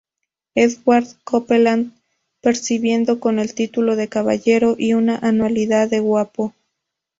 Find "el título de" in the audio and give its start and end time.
3.37-4.09